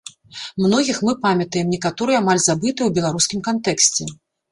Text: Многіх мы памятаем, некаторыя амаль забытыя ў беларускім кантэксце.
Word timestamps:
Многіх 0.63 1.01
мы 1.09 1.13
памятаем, 1.25 1.67
некаторыя 1.73 2.17
амаль 2.21 2.41
забытыя 2.47 2.75
ў 2.87 2.91
беларускім 2.97 3.39
кантэксце. 3.49 4.09